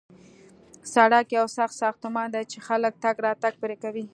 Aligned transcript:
سړک 0.93 1.25
یو 1.37 1.45
سخت 1.57 1.75
ساختمان 1.83 2.27
دی 2.33 2.43
چې 2.51 2.57
خلک 2.67 2.93
تګ 3.03 3.15
راتګ 3.25 3.53
پرې 3.63 3.75
کوي 3.83 4.05